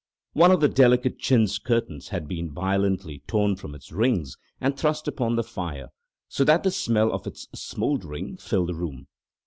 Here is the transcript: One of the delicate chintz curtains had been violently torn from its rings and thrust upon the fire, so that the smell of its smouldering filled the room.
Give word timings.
One 0.33 0.49
of 0.49 0.61
the 0.61 0.67
delicate 0.67 1.19
chintz 1.19 1.59
curtains 1.59 2.07
had 2.07 2.27
been 2.27 2.49
violently 2.49 3.21
torn 3.27 3.55
from 3.55 3.75
its 3.75 3.91
rings 3.91 4.35
and 4.59 4.75
thrust 4.75 5.07
upon 5.07 5.35
the 5.35 5.43
fire, 5.43 5.89
so 6.27 6.43
that 6.43 6.63
the 6.63 6.71
smell 6.71 7.13
of 7.13 7.27
its 7.27 7.47
smouldering 7.53 8.37
filled 8.37 8.69
the 8.69 8.73
room. 8.73 9.05